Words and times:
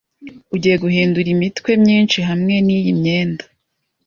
Ugiye 0.55 0.75
guhindura 0.83 1.27
imitwe 1.35 1.71
myinshi 1.83 2.19
hamwe 2.29 2.53
niyi 2.65 2.91
myenda. 2.99 3.45